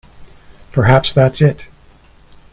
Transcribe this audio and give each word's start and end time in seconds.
Perhaps 0.71 1.13
that's 1.13 1.43
it. 1.43 1.67